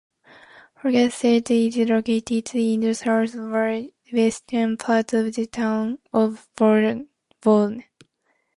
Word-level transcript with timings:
Pocasset 0.79 1.51
is 1.51 1.77
located 1.87 2.55
in 2.55 2.79
the 2.79 2.95
southwestern 2.95 4.75
part 4.77 5.13
of 5.13 5.31
the 5.35 5.45
town 5.45 5.99
of 6.11 6.49
Bourne. 6.55 7.07